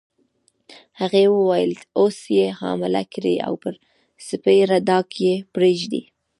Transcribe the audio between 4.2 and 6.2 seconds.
سپېره ډاګ یې پرېږدې.